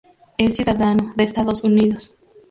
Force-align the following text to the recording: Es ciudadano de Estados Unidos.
Es 0.39 0.55
ciudadano 0.55 1.13
de 1.15 1.23
Estados 1.25 1.63
Unidos. 1.63 2.11